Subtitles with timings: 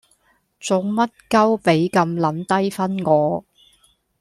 [0.59, 3.45] 做乜鳩畀咁撚低分我